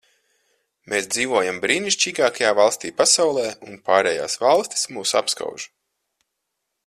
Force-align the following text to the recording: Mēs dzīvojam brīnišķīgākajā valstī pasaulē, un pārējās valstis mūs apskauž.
Mēs 0.93 1.07
dzīvojam 1.15 1.59
brīnišķīgākajā 1.65 2.55
valstī 2.61 2.91
pasaulē, 3.03 3.45
un 3.71 3.77
pārējās 3.91 4.41
valstis 4.47 4.87
mūs 4.97 5.15
apskauž. 5.23 5.69